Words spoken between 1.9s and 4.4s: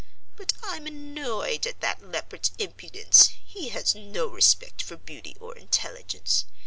leopard's impudence. He has no